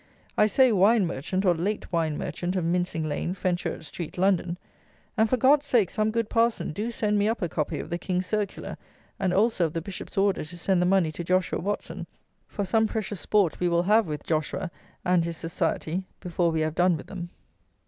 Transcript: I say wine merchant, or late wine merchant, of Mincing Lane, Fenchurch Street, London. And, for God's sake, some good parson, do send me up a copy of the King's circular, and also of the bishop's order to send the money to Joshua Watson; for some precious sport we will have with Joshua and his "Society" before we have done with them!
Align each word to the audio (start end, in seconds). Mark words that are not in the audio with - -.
I 0.35 0.47
say 0.47 0.71
wine 0.71 1.05
merchant, 1.05 1.45
or 1.45 1.53
late 1.53 1.93
wine 1.93 2.17
merchant, 2.17 2.55
of 2.55 2.65
Mincing 2.65 3.07
Lane, 3.07 3.35
Fenchurch 3.35 3.83
Street, 3.85 4.17
London. 4.17 4.57
And, 5.15 5.29
for 5.29 5.37
God's 5.37 5.67
sake, 5.67 5.91
some 5.91 6.09
good 6.09 6.27
parson, 6.27 6.73
do 6.73 6.89
send 6.89 7.19
me 7.19 7.27
up 7.27 7.43
a 7.43 7.47
copy 7.47 7.77
of 7.79 7.91
the 7.91 7.99
King's 7.99 8.25
circular, 8.25 8.77
and 9.19 9.31
also 9.31 9.67
of 9.67 9.73
the 9.73 9.79
bishop's 9.81 10.17
order 10.17 10.43
to 10.43 10.57
send 10.57 10.81
the 10.81 10.87
money 10.87 11.11
to 11.11 11.23
Joshua 11.23 11.59
Watson; 11.59 12.07
for 12.47 12.65
some 12.65 12.87
precious 12.87 13.19
sport 13.19 13.59
we 13.59 13.69
will 13.69 13.83
have 13.83 14.07
with 14.07 14.23
Joshua 14.23 14.71
and 15.05 15.23
his 15.23 15.37
"Society" 15.37 16.03
before 16.19 16.49
we 16.49 16.61
have 16.61 16.73
done 16.73 16.97
with 16.97 17.05
them! 17.05 17.29